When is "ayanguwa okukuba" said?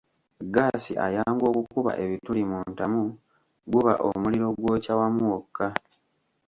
1.05-1.91